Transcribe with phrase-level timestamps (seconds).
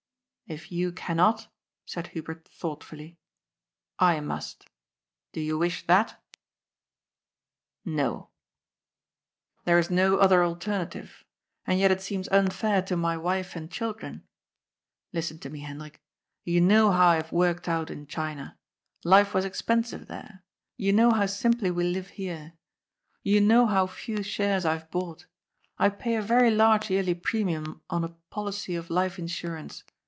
[0.61, 1.47] "If you cannot,"
[1.85, 3.17] said Hubert thoughtfully,"
[4.11, 4.69] I must.
[5.31, 6.21] Do you wish that?"
[7.85, 8.29] «No." r»
[9.63, 9.65] BROTHERS IN UNITY.
[9.65, 11.23] 34,5" There is no other alternative.
[11.65, 14.27] And yet it seems unfair to my wife and children.
[15.13, 16.01] Listen to me, Hendrik.
[16.43, 18.57] You know how I have worked out in China—
[19.05, 20.43] life was expensive there—
[20.77, 22.51] ^you know how simply we live here.
[23.23, 25.27] You know how few shares I have bought.
[25.79, 29.85] I pay a very large yearly pre mium on a policy of life insurance.